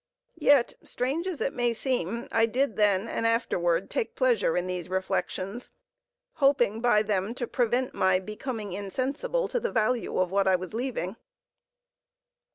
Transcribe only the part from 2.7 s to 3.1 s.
then